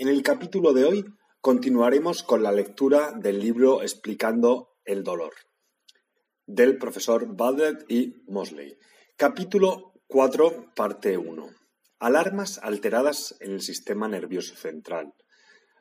[0.00, 1.04] En el capítulo de hoy
[1.40, 5.32] continuaremos con la lectura del libro Explicando el dolor
[6.46, 8.78] del profesor Baldet y Mosley.
[9.16, 11.48] Capítulo 4, parte 1.
[11.98, 15.14] Alarmas alteradas en el sistema nervioso central.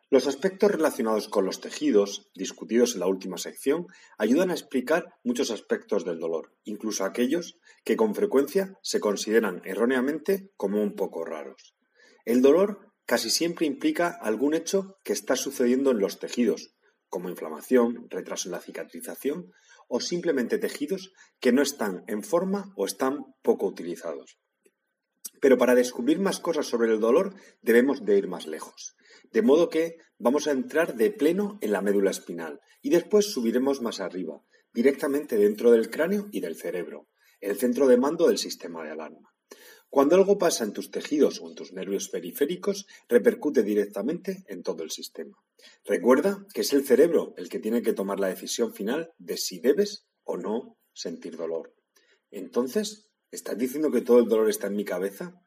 [0.10, 3.86] Los aspectos relacionados con los tejidos, discutidos en la última sección,
[4.18, 10.50] ayudan a explicar muchos aspectos del dolor, incluso aquellos que con frecuencia se consideran erróneamente
[10.58, 11.76] como un poco raros.
[12.26, 16.76] El dolor casi siempre implica algún hecho que está sucediendo en los tejidos,
[17.08, 19.54] como inflamación, retraso en la cicatrización
[19.88, 24.38] o simplemente tejidos que no están en forma o están poco utilizados.
[25.40, 28.96] Pero para descubrir más cosas sobre el dolor debemos de ir más lejos.
[29.32, 33.82] De modo que vamos a entrar de pleno en la médula espinal y después subiremos
[33.82, 37.08] más arriba, directamente dentro del cráneo y del cerebro,
[37.40, 39.37] el centro de mando del sistema de alarma.
[39.90, 44.84] Cuando algo pasa en tus tejidos o en tus nervios periféricos, repercute directamente en todo
[44.84, 45.38] el sistema.
[45.86, 49.60] Recuerda que es el cerebro el que tiene que tomar la decisión final de si
[49.60, 51.74] debes o no sentir dolor.
[52.32, 55.42] Entonces, ¿estás diciendo que todo el dolor está en mi cabeza?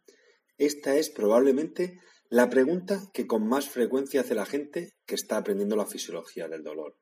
[0.57, 2.01] Esta es probablemente
[2.31, 6.63] la pregunta que con más frecuencia hace la gente que está aprendiendo la fisiología del
[6.63, 6.97] dolor.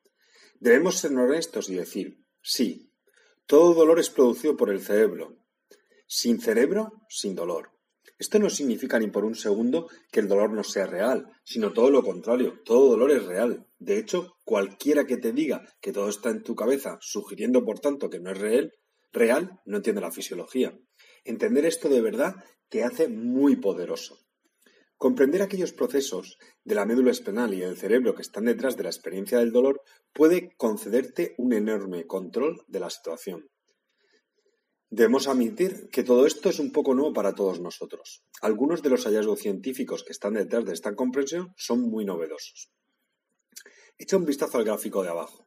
[0.58, 2.92] Debemos ser honestos y decir, sí,
[3.46, 5.37] todo dolor es producido por el cerebro,
[6.08, 7.70] sin cerebro, sin dolor.
[8.18, 11.90] Esto no significa ni por un segundo que el dolor no sea real, sino todo
[11.90, 13.68] lo contrario, todo dolor es real.
[13.78, 18.10] De hecho, cualquiera que te diga que todo está en tu cabeza, sugiriendo por tanto
[18.10, 18.72] que no es real,
[19.12, 20.76] real, no entiende la fisiología.
[21.24, 22.34] Entender esto de verdad
[22.68, 24.18] te hace muy poderoso.
[24.96, 28.88] Comprender aquellos procesos de la médula espinal y del cerebro que están detrás de la
[28.88, 29.80] experiencia del dolor
[30.12, 33.48] puede concederte un enorme control de la situación.
[34.90, 38.24] Debemos admitir que todo esto es un poco nuevo para todos nosotros.
[38.40, 42.70] Algunos de los hallazgos científicos que están detrás de esta comprensión son muy novedosos.
[43.98, 45.46] Echa un vistazo al gráfico de abajo.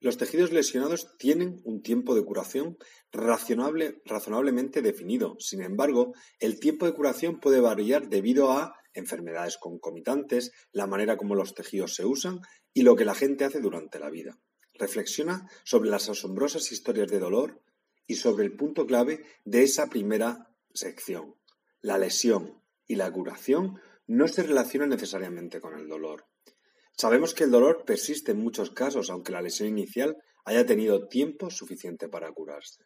[0.00, 2.76] Los tejidos lesionados tienen un tiempo de curación
[3.12, 5.36] razonable, razonablemente definido.
[5.38, 11.34] Sin embargo, el tiempo de curación puede variar debido a enfermedades concomitantes, la manera como
[11.34, 12.40] los tejidos se usan
[12.72, 14.38] y lo que la gente hace durante la vida.
[14.74, 17.62] Reflexiona sobre las asombrosas historias de dolor,
[18.06, 21.34] y sobre el punto clave de esa primera sección.
[21.80, 26.26] La lesión y la curación no se relacionan necesariamente con el dolor.
[26.96, 31.50] Sabemos que el dolor persiste en muchos casos, aunque la lesión inicial haya tenido tiempo
[31.50, 32.84] suficiente para curarse.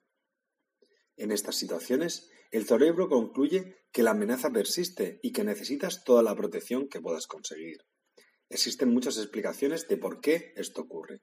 [1.16, 6.34] En estas situaciones, el cerebro concluye que la amenaza persiste y que necesitas toda la
[6.34, 7.78] protección que puedas conseguir.
[8.50, 11.20] Existen muchas explicaciones de por qué esto ocurre.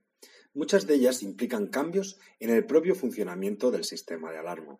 [0.54, 4.80] Muchas de ellas implican cambios en el propio funcionamiento del sistema de alarma.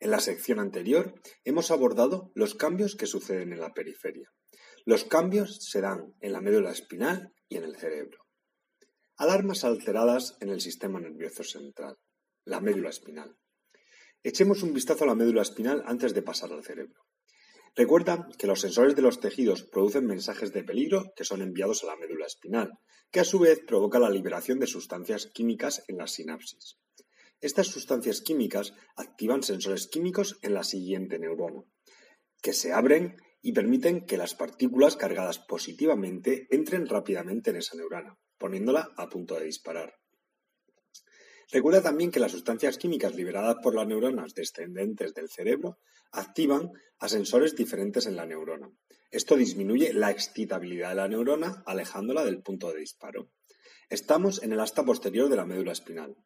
[0.00, 4.32] En la sección anterior hemos abordado los cambios que suceden en la periferia.
[4.84, 8.18] Los cambios se dan en la médula espinal y en el cerebro.
[9.16, 11.96] Alarmas alteradas en el sistema nervioso central,
[12.44, 13.36] la médula espinal.
[14.22, 17.04] Echemos un vistazo a la médula espinal antes de pasar al cerebro.
[17.76, 21.88] Recuerda que los sensores de los tejidos producen mensajes de peligro que son enviados a
[21.88, 22.70] la médula espinal,
[23.10, 26.78] que a su vez provoca la liberación de sustancias químicas en las sinapsis.
[27.40, 31.62] Estas sustancias químicas activan sensores químicos en la siguiente neurona,
[32.40, 38.16] que se abren y permiten que las partículas cargadas positivamente entren rápidamente en esa neurona,
[38.38, 39.94] poniéndola a punto de disparar.
[41.54, 45.78] Recuerda también que las sustancias químicas liberadas por las neuronas descendentes del cerebro
[46.10, 48.72] activan a sensores diferentes en la neurona.
[49.12, 53.30] Esto disminuye la excitabilidad de la neurona, alejándola del punto de disparo.
[53.88, 56.16] Estamos en el asta posterior de la médula espinal.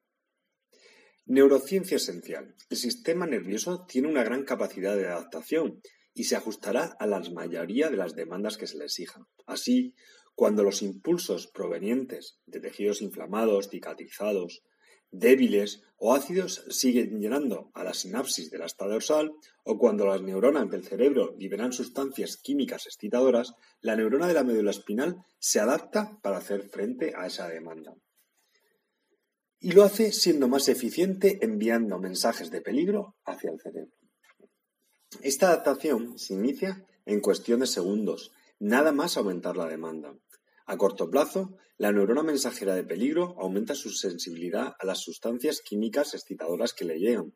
[1.27, 2.55] Neurociencia esencial.
[2.71, 5.83] El sistema nervioso tiene una gran capacidad de adaptación
[6.15, 9.27] y se ajustará a la mayoría de las demandas que se le exijan.
[9.45, 9.95] Así,
[10.35, 14.63] cuando los impulsos provenientes de tejidos inflamados, cicatrizados,
[15.10, 19.32] débiles o ácidos siguen llenando a la sinapsis de la esta dorsal
[19.64, 24.70] o cuando las neuronas del cerebro liberan sustancias químicas excitadoras, la neurona de la médula
[24.70, 27.94] espinal se adapta para hacer frente a esa demanda.
[29.60, 33.93] Y lo hace siendo más eficiente enviando mensajes de peligro hacia el cerebro.
[35.22, 40.14] Esta adaptación se inicia en cuestión de segundos, nada más aumentar la demanda.
[40.70, 46.12] A corto plazo, la neurona mensajera de peligro aumenta su sensibilidad a las sustancias químicas
[46.12, 47.32] excitadoras que le llegan.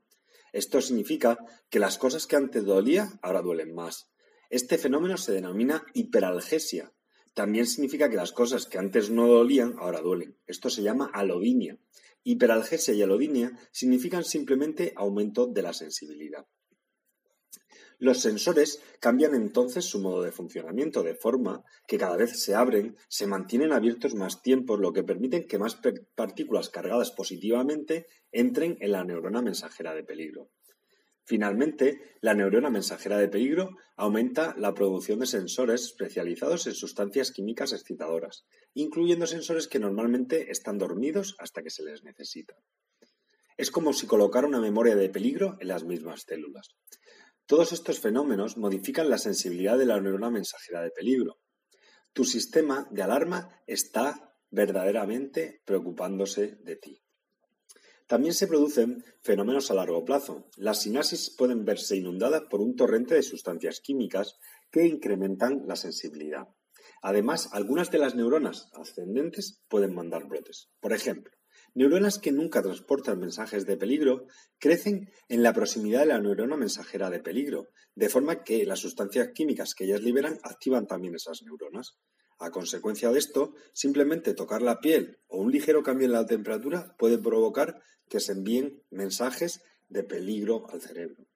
[0.53, 1.39] Esto significa
[1.71, 4.11] que las cosas que antes dolía ahora duelen más.
[4.51, 6.93] Este fenómeno se denomina hiperalgesia.
[7.33, 10.37] También significa que las cosas que antes no dolían ahora duelen.
[10.47, 11.79] Esto se llama alodinia.
[12.25, 16.47] Hiperalgesia y alodinia significan simplemente aumento de la sensibilidad.
[18.03, 22.97] Los sensores cambian entonces su modo de funcionamiento de forma que cada vez se abren,
[23.07, 25.79] se mantienen abiertos más tiempo, lo que permite que más
[26.17, 30.51] partículas cargadas positivamente entren en la neurona mensajera de peligro.
[31.23, 37.73] Finalmente, la neurona mensajera de peligro aumenta la producción de sensores especializados en sustancias químicas
[37.73, 42.57] excitadoras, incluyendo sensores que normalmente están dormidos hasta que se les necesita.
[43.57, 46.75] Es como si colocara una memoria de peligro en las mismas células.
[47.53, 51.39] Todos estos fenómenos modifican la sensibilidad de la neurona mensajera de peligro.
[52.15, 57.03] Tu sistema de alarma está verdaderamente preocupándose de ti.
[58.07, 60.49] También se producen fenómenos a largo plazo.
[60.57, 64.39] Las sinapsis pueden verse inundadas por un torrente de sustancias químicas
[64.71, 66.49] que incrementan la sensibilidad.
[67.03, 70.71] Además, algunas de las neuronas ascendentes pueden mandar brotes.
[70.81, 71.37] Por ejemplo,
[71.75, 74.27] Neuronas que nunca transportan mensajes de peligro
[74.59, 79.31] crecen en la proximidad de la neurona mensajera de peligro, de forma que las sustancias
[79.35, 81.97] químicas que ellas liberan activan también esas neuronas.
[82.39, 86.95] A consecuencia de esto, simplemente tocar la piel o un ligero cambio en la temperatura
[86.99, 91.27] puede provocar que se envíen mensajes de peligro al cerebro.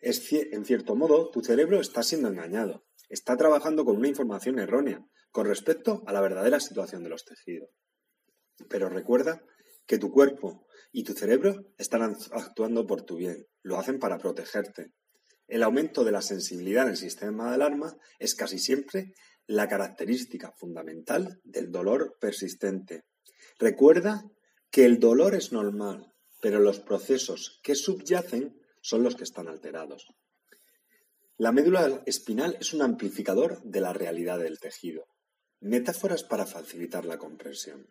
[0.00, 2.84] en cierto modo, tu cerebro está siendo engañado.
[3.08, 7.70] Está trabajando con una información errónea con respecto a la verdadera situación de los tejidos.
[8.68, 9.42] Pero recuerda
[9.86, 12.02] que tu cuerpo y tu cerebro están
[12.32, 14.92] actuando por tu bien, lo hacen para protegerte.
[15.46, 19.12] El aumento de la sensibilidad en el sistema de alarma es casi siempre
[19.46, 23.04] la característica fundamental del dolor persistente.
[23.58, 24.24] Recuerda
[24.70, 30.08] que el dolor es normal, pero los procesos que subyacen son los que están alterados.
[31.36, 35.08] La médula espinal es un amplificador de la realidad del tejido.
[35.60, 37.88] Metáforas para facilitar la comprensión.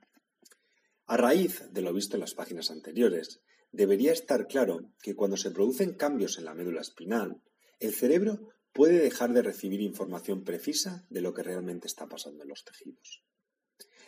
[1.05, 3.41] A raíz de lo visto en las páginas anteriores,
[3.73, 7.41] debería estar claro que cuando se producen cambios en la médula espinal,
[7.79, 12.49] el cerebro puede dejar de recibir información precisa de lo que realmente está pasando en
[12.49, 13.21] los tejidos.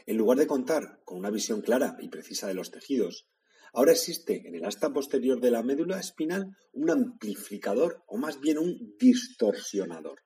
[0.06, 3.28] En lugar de contar con una visión clara y precisa de los tejidos,
[3.74, 8.58] ahora existe en el asta posterior de la médula espinal un amplificador o más bien
[8.58, 10.22] un distorsionador.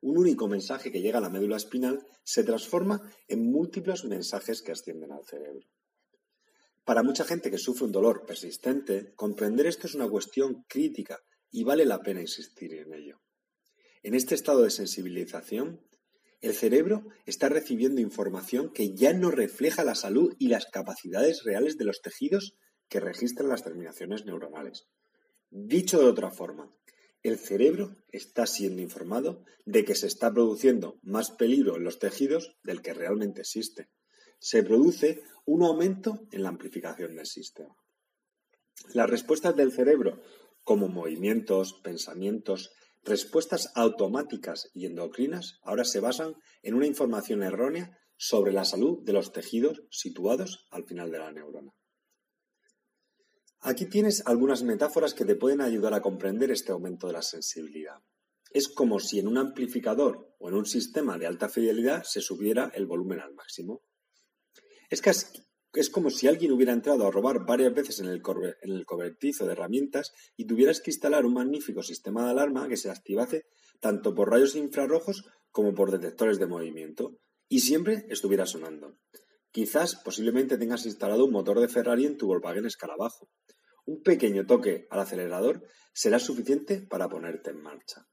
[0.00, 4.72] Un único mensaje que llega a la médula espinal se transforma en múltiples mensajes que
[4.72, 5.68] ascienden al cerebro.
[6.90, 11.62] Para mucha gente que sufre un dolor persistente, comprender esto es una cuestión crítica y
[11.62, 13.20] vale la pena insistir en ello.
[14.02, 15.86] En este estado de sensibilización,
[16.40, 21.78] el cerebro está recibiendo información que ya no refleja la salud y las capacidades reales
[21.78, 22.56] de los tejidos
[22.88, 24.88] que registran las terminaciones neuronales.
[25.48, 26.74] Dicho de otra forma,
[27.22, 32.56] el cerebro está siendo informado de que se está produciendo más peligro en los tejidos
[32.64, 33.90] del que realmente existe
[34.40, 37.76] se produce un aumento en la amplificación del sistema.
[38.92, 40.20] Las respuestas del cerebro,
[40.64, 42.72] como movimientos, pensamientos,
[43.04, 49.12] respuestas automáticas y endocrinas, ahora se basan en una información errónea sobre la salud de
[49.12, 51.72] los tejidos situados al final de la neurona.
[53.60, 58.02] Aquí tienes algunas metáforas que te pueden ayudar a comprender este aumento de la sensibilidad.
[58.52, 62.72] Es como si en un amplificador o en un sistema de alta fidelidad se subiera
[62.74, 63.82] el volumen al máximo.
[64.90, 65.02] Es,
[65.72, 68.22] es como si alguien hubiera entrado a robar varias veces en el,
[68.62, 72.76] en el cobertizo de herramientas y tuvieras que instalar un magnífico sistema de alarma que
[72.76, 73.44] se activase
[73.80, 77.16] tanto por rayos infrarrojos como por detectores de movimiento
[77.48, 78.98] y siempre estuviera sonando.
[79.52, 83.28] Quizás posiblemente tengas instalado un motor de Ferrari en tu Volkswagen Escarabajo.
[83.86, 88.06] Un pequeño toque al acelerador será suficiente para ponerte en marcha.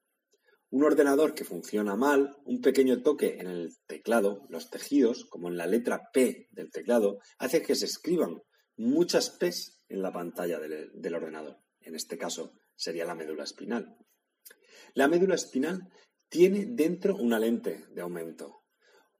[0.70, 5.56] Un ordenador que funciona mal, un pequeño toque en el teclado, los tejidos, como en
[5.56, 8.42] la letra P del teclado, hace que se escriban
[8.76, 11.58] muchas P's en la pantalla del, del ordenador.
[11.80, 13.96] En este caso sería la médula espinal.
[14.94, 15.88] La médula espinal
[16.28, 18.64] tiene dentro una lente de aumento.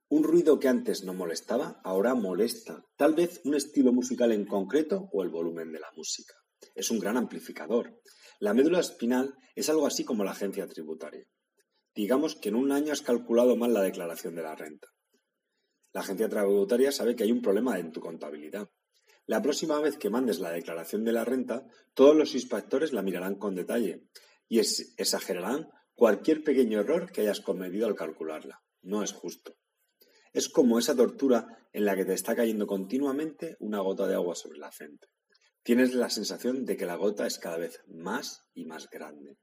[0.10, 2.84] Un ruido que antes no molestaba, ahora molesta.
[2.98, 6.34] Tal vez un estilo musical en concreto o el volumen de la música.
[6.76, 8.02] Es un gran amplificador.
[8.42, 11.26] La médula espinal es algo así como la agencia tributaria.
[11.98, 14.88] Digamos que en un año has calculado mal la declaración de la renta.
[15.94, 18.70] La agencia tributaria sabe que hay un problema en tu contabilidad.
[19.26, 23.34] La próxima vez que mandes la declaración de la renta, todos los inspectores la mirarán
[23.40, 24.04] con detalle
[24.48, 28.62] y exagerarán cualquier pequeño error que hayas cometido al calcularla.
[28.84, 29.58] No es justo.
[30.34, 34.36] Es como esa tortura en la que te está cayendo continuamente una gota de agua
[34.36, 35.08] sobre la frente.
[35.64, 39.40] Tienes la sensación de que la gota es cada vez más y más grande.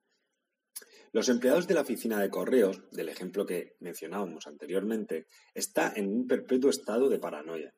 [1.15, 6.27] Los empleados de la oficina de correos, del ejemplo que mencionábamos anteriormente, está en un
[6.27, 7.73] perpetuo estado de paranoia,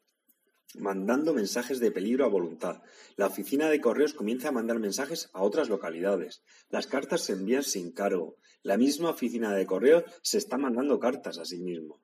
[0.79, 2.81] mandando mensajes de peligro a voluntad.
[3.15, 6.45] La oficina de correos comienza a mandar mensajes a otras localidades.
[6.71, 8.39] Las cartas se envían sin cargo.
[8.63, 12.01] La misma oficina de correos se está mandando cartas a sí mismo.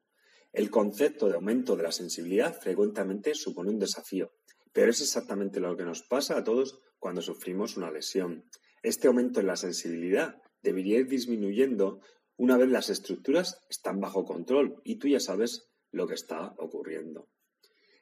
[0.52, 4.34] El concepto de aumento de la sensibilidad frecuentemente supone un desafío,
[4.74, 8.44] pero es exactamente lo que nos pasa a todos cuando sufrimos una lesión.
[8.82, 12.00] Este aumento en la sensibilidad debería ir disminuyendo
[12.36, 17.28] una vez las estructuras están bajo control y tú ya sabes lo que está ocurriendo.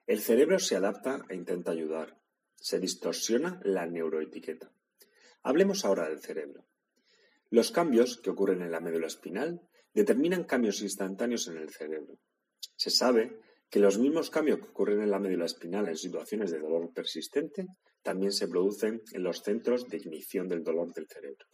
[0.06, 2.18] El cerebro se adapta e intenta ayudar.
[2.56, 4.72] Se distorsiona la neuroetiqueta.
[5.42, 6.66] Hablemos ahora del cerebro.
[7.48, 9.60] Los cambios que ocurren en la médula espinal
[9.92, 12.18] determinan cambios instantáneos en el cerebro.
[12.76, 16.60] Se sabe que los mismos cambios que ocurren en la médula espinal en situaciones de
[16.60, 17.66] dolor persistente
[18.02, 21.46] también se producen en los centros de ignición del dolor del cerebro.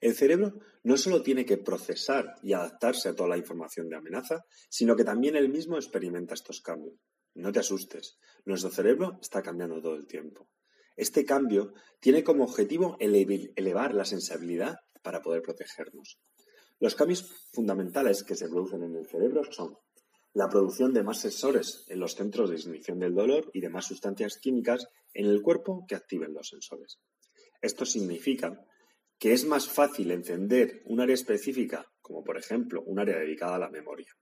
[0.00, 4.44] El cerebro no solo tiene que procesar y adaptarse a toda la información de amenaza,
[4.68, 6.94] sino que también él mismo experimenta estos cambios.
[7.34, 10.48] No te asustes, nuestro cerebro está cambiando todo el tiempo.
[10.96, 16.18] Este cambio tiene como objetivo elevar la sensibilidad para poder protegernos.
[16.78, 19.76] Los cambios fundamentales que se producen en el cerebro son
[20.32, 23.86] la producción de más sensores en los centros de ignición del dolor y de más
[23.86, 26.98] sustancias químicas en el cuerpo que activen los sensores.
[27.62, 28.62] Esto significa
[29.18, 33.60] que es más fácil encender un área específica, como por ejemplo un área dedicada a
[33.60, 34.12] la memoria.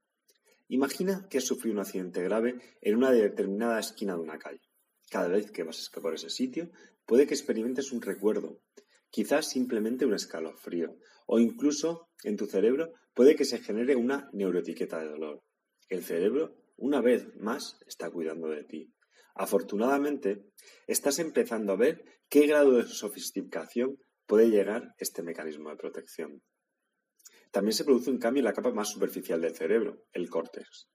[0.67, 4.61] Imagina que has sufrido un accidente grave en una determinada esquina de una calle.
[5.09, 6.71] Cada vez que vas por ese sitio,
[7.05, 8.61] puede que experimentes un recuerdo,
[9.09, 10.97] quizás simplemente un escalofrío,
[11.27, 15.43] o incluso en tu cerebro puede que se genere una neuroetiqueta de dolor.
[15.87, 18.91] El cerebro, una vez más, está cuidando de ti.
[19.35, 20.49] Afortunadamente,
[20.87, 26.41] estás empezando a ver qué grado de sofisticación puede llegar este mecanismo de protección.
[27.51, 30.89] También se produce un cambio en la capa más superficial del cerebro, el córtex.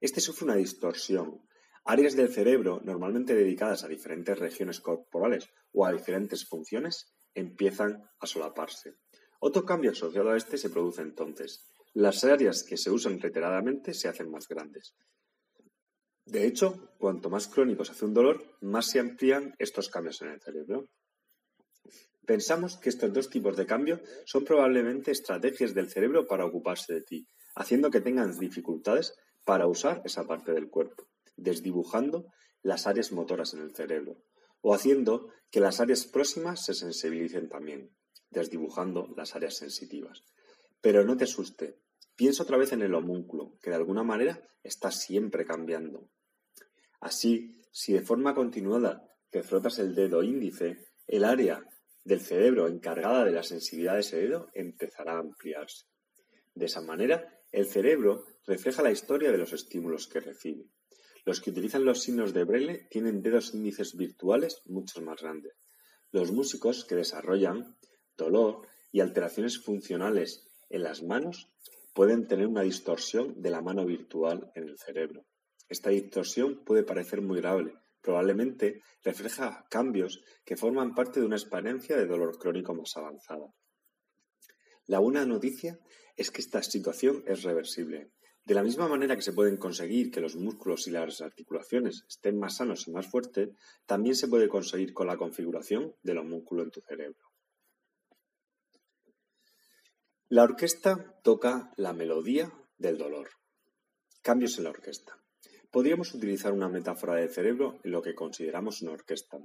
[0.00, 1.42] Este sufre una distorsión.
[1.84, 8.26] Áreas del cerebro, normalmente dedicadas a diferentes regiones corporales o a diferentes funciones, empiezan a
[8.26, 8.94] solaparse.
[9.40, 11.66] Otro cambio asociado a este se produce entonces.
[11.92, 14.94] Las áreas que se usan reiteradamente se hacen más grandes.
[16.24, 20.30] De hecho, cuanto más crónico se hace un dolor, más se amplían estos cambios en
[20.30, 20.88] el cerebro.
[22.26, 27.02] Pensamos que estos dos tipos de cambio son probablemente estrategias del cerebro para ocuparse de
[27.02, 29.14] ti, haciendo que tengas dificultades
[29.44, 31.06] para usar esa parte del cuerpo,
[31.36, 32.26] desdibujando
[32.62, 34.16] las áreas motoras en el cerebro,
[34.60, 37.94] o haciendo que las áreas próximas se sensibilicen también,
[38.30, 40.24] desdibujando las áreas sensitivas.
[40.80, 41.78] Pero no te asuste,
[42.16, 46.10] piensa otra vez en el homúnculo, que de alguna manera está siempre cambiando.
[47.00, 51.62] Así, si de forma continuada te frotas el dedo índice, el área
[52.06, 55.86] del cerebro encargada de la sensibilidad de ese dedo empezará a ampliarse.
[56.54, 60.70] De esa manera, el cerebro refleja la historia de los estímulos que recibe.
[61.24, 65.54] Los que utilizan los signos de Braille tienen dedos índices virtuales mucho más grandes.
[66.12, 67.76] Los músicos que desarrollan
[68.16, 71.50] dolor y alteraciones funcionales en las manos
[71.92, 75.26] pueden tener una distorsión de la mano virtual en el cerebro.
[75.68, 77.74] Esta distorsión puede parecer muy grave,
[78.06, 83.52] probablemente refleja cambios que forman parte de una experiencia de dolor crónico más avanzada.
[84.86, 85.80] La buena noticia
[86.14, 88.12] es que esta situación es reversible.
[88.44, 92.38] De la misma manera que se pueden conseguir que los músculos y las articulaciones estén
[92.38, 93.50] más sanos y más fuertes,
[93.86, 97.32] también se puede conseguir con la configuración del homúnculo en tu cerebro.
[100.28, 103.30] La orquesta toca la melodía del dolor.
[104.22, 105.25] Cambios en la orquesta.
[105.76, 109.36] Podríamos utilizar una metáfora del cerebro en lo que consideramos una orquesta.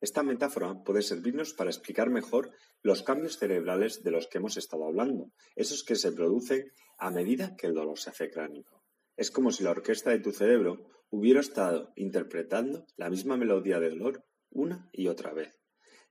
[0.00, 2.52] Esta metáfora puede servirnos para explicar mejor
[2.84, 7.56] los cambios cerebrales de los que hemos estado hablando, esos que se producen a medida
[7.56, 8.84] que el dolor se hace cránico.
[9.16, 10.78] Es como si la orquesta de tu cerebro
[11.10, 15.58] hubiera estado interpretando la misma melodía de dolor una y otra vez.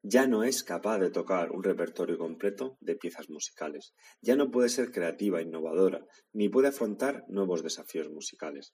[0.02, 4.68] ya no es capaz de tocar un repertorio completo de piezas musicales, ya no puede
[4.68, 8.74] ser creativa, innovadora, ni puede afrontar nuevos desafíos musicales.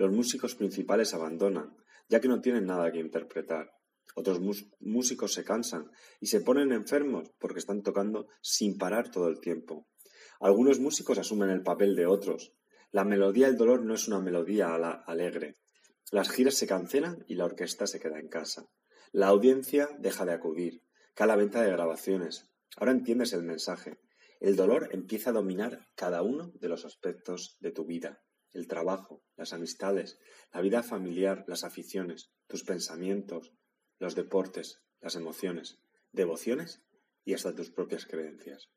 [0.00, 1.76] Los músicos principales abandonan,
[2.08, 3.70] ya que no tienen nada que interpretar.
[4.14, 4.40] Otros
[4.80, 5.90] músicos se cansan
[6.20, 9.88] y se ponen enfermos porque están tocando sin parar todo el tiempo.
[10.40, 12.54] Algunos músicos asumen el papel de otros.
[12.90, 15.58] La melodía del dolor no es una melodía alegre.
[16.10, 18.70] Las giras se cancelan y la orquesta se queda en casa.
[19.12, 20.82] La audiencia deja de acudir.
[21.12, 22.48] Cae la venta de grabaciones.
[22.78, 23.98] Ahora entiendes el mensaje.
[24.40, 28.22] El dolor empieza a dominar cada uno de los aspectos de tu vida.
[28.52, 30.18] El trabajo, las amistades,
[30.52, 33.52] la vida familiar, las aficiones, tus pensamientos,
[33.98, 35.78] los deportes, las emociones,
[36.12, 36.82] devociones
[37.24, 38.70] y hasta tus propias creencias.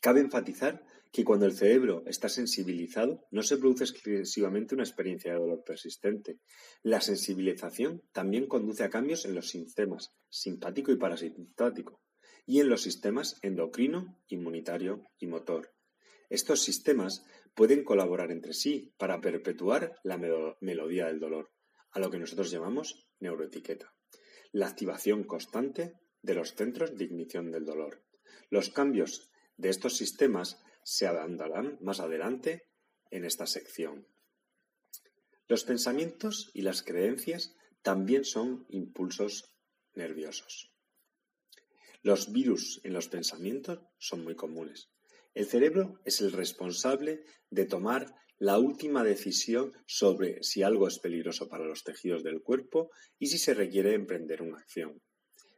[0.00, 5.38] Cabe enfatizar que cuando el cerebro está sensibilizado no se produce exclusivamente una experiencia de
[5.38, 6.38] dolor persistente.
[6.82, 12.00] La sensibilización también conduce a cambios en los sistemas simpático y parasimpático
[12.46, 15.74] y en los sistemas endocrino, inmunitario y motor.
[16.30, 17.24] Estos sistemas
[17.60, 21.52] pueden colaborar entre sí para perpetuar la melodía del dolor,
[21.90, 23.92] a lo que nosotros llamamos neuroetiqueta.
[24.50, 28.02] La activación constante de los centros de ignición del dolor.
[28.48, 32.66] Los cambios de estos sistemas se avandarán más adelante
[33.10, 34.08] en esta sección.
[35.46, 39.54] Los pensamientos y las creencias también son impulsos
[39.92, 40.72] nerviosos.
[42.00, 44.88] Los virus en los pensamientos son muy comunes.
[45.34, 51.48] El cerebro es el responsable de tomar la última decisión sobre si algo es peligroso
[51.48, 55.02] para los tejidos del cuerpo y si se requiere emprender una acción.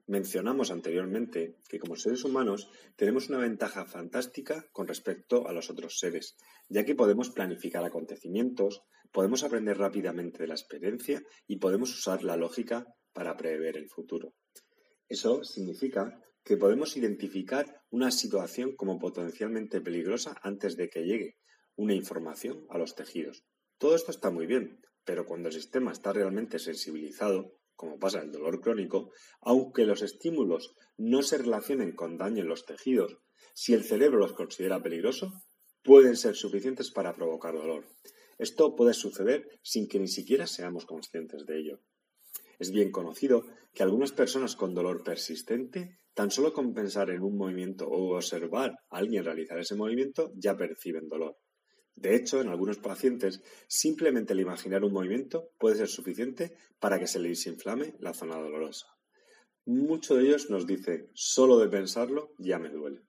[0.08, 5.98] Mencionamos anteriormente que como seres humanos tenemos una ventaja fantástica con respecto a los otros
[5.98, 6.36] seres,
[6.68, 12.36] ya que podemos planificar acontecimientos, podemos aprender rápidamente de la experiencia y podemos usar la
[12.36, 14.34] lógica para prever el futuro.
[15.08, 21.36] Eso significa que podemos identificar una situación como potencialmente peligrosa antes de que llegue
[21.76, 23.44] una información a los tejidos.
[23.78, 28.32] Todo esto está muy bien, pero cuando el sistema está realmente sensibilizado, como pasa el
[28.32, 33.18] dolor crónico, aunque los estímulos no se relacionen con daño en los tejidos,
[33.54, 35.32] si el cerebro los considera peligrosos,
[35.82, 37.86] pueden ser suficientes para provocar dolor.
[38.38, 41.80] Esto puede suceder sin que ni siquiera seamos conscientes de ello.
[42.58, 47.36] Es bien conocido que algunas personas con dolor persistente, tan solo con pensar en un
[47.36, 51.36] movimiento o observar a alguien realizar ese movimiento, ya perciben dolor.
[51.94, 57.06] De hecho, en algunos pacientes, simplemente el imaginar un movimiento puede ser suficiente para que
[57.06, 58.86] se les inflame la zona dolorosa.
[59.64, 63.02] Muchos de ellos nos dicen, solo de pensarlo ya me duele.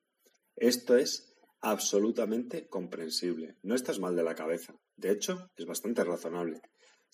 [0.56, 3.58] Esto es absolutamente comprensible.
[3.64, 4.76] No estás mal de la cabeza.
[4.96, 6.62] De hecho, es bastante razonable.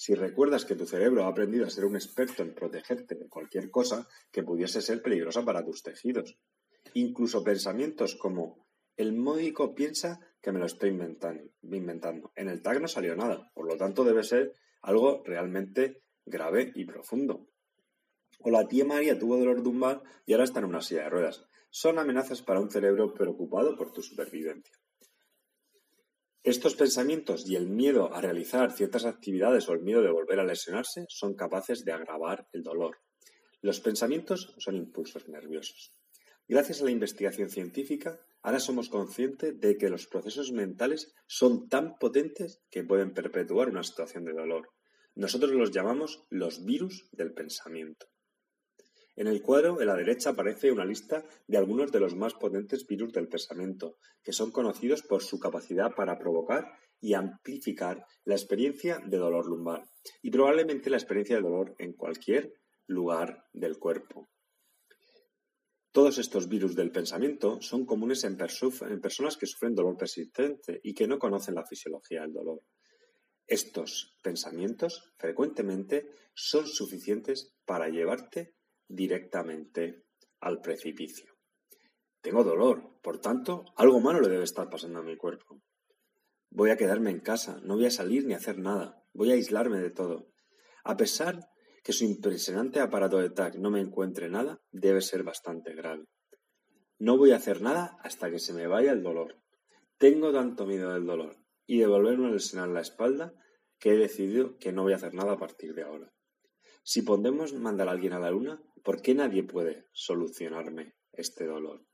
[0.01, 3.69] Si recuerdas que tu cerebro ha aprendido a ser un experto en protegerte de cualquier
[3.69, 6.37] cosa que pudiese ser peligrosa para tus tejidos,
[6.93, 12.31] incluso pensamientos como el módico piensa que me lo estoy inventando.
[12.37, 16.85] En el tag no salió nada, por lo tanto debe ser algo realmente grave y
[16.85, 17.49] profundo.
[18.39, 21.45] O la tía María tuvo dolor lumbar y ahora está en una silla de ruedas.
[21.71, 24.79] Son amenazas para un cerebro preocupado por tu supervivencia.
[26.43, 30.45] Estos pensamientos y el miedo a realizar ciertas actividades o el miedo de volver a
[30.45, 32.97] lesionarse son capaces de agravar el dolor.
[33.61, 35.93] Los pensamientos son impulsos nerviosos.
[36.47, 41.97] Gracias a la investigación científica, ahora somos conscientes de que los procesos mentales son tan
[41.99, 44.69] potentes que pueden perpetuar una situación de dolor.
[45.15, 48.07] Nosotros los llamamos los virus del pensamiento.
[49.19, 52.87] En el cuadro, en la derecha, aparece una lista de algunos de los más potentes
[52.87, 58.99] virus del pensamiento, que son conocidos por su capacidad para provocar y amplificar la experiencia
[59.05, 59.83] de dolor lumbar
[60.21, 62.53] y probablemente la experiencia de dolor en cualquier
[62.87, 64.29] lugar del cuerpo.
[65.91, 71.07] Todos estos virus del pensamiento son comunes en, personas que sufren dolor persistente y que
[71.07, 72.61] no conocen la fisiología del dolor.
[73.45, 78.55] Estos pensamientos frecuentemente son suficientes para llevarte
[78.89, 80.03] directamente
[80.41, 81.33] al precipicio.
[82.21, 85.61] Tengo dolor, por tanto, algo malo le debe estar pasando a mi cuerpo.
[86.49, 89.35] Voy a quedarme en casa, no voy a salir ni a hacer nada, voy a
[89.35, 90.27] aislarme de todo.
[90.83, 91.47] A pesar
[91.83, 96.05] que su impresionante aparato de TAC no me encuentre nada debe ser bastante grave.
[96.97, 99.37] No voy a hacer nada hasta que se me vaya el dolor.
[99.97, 103.33] Tengo tanto miedo del dolor y de volverme a lesionar la espalda
[103.79, 106.11] que he decidido que no voy a hacer nada a partir de ahora.
[106.83, 111.85] Si podemos mandar a alguien a la luna, ¿por qué nadie puede solucionarme este dolor?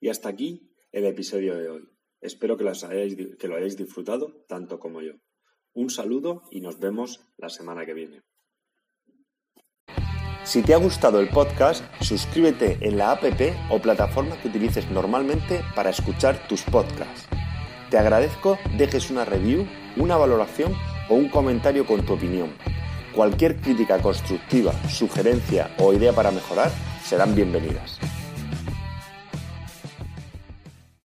[0.00, 1.88] Y hasta aquí el episodio de hoy.
[2.20, 5.14] Espero que, lo hayáis disfrutado tanto como yo.
[5.74, 8.22] Un saludo y nos vemos la semana que viene.
[10.44, 13.24] Si te ha gustado el podcast, suscríbete en la app
[13.70, 17.28] o plataforma que utilices normalmente para escuchar tus podcasts.
[17.90, 20.72] Te agradezco dejes una review, una valoración
[21.08, 22.52] o un comentario con tu opinión
[23.16, 26.70] Cualquier crítica constructiva, sugerencia o idea para mejorar
[27.02, 27.98] serán bienvenidas.